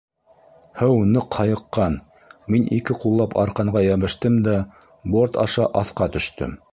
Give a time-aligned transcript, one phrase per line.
[0.77, 1.97] Һыу ныҡ һайыҡҡан,
[2.55, 4.55] мин ике ҡуллап арҡанға йәбештем дә
[5.17, 6.61] борт аша аҫҡа төштөм.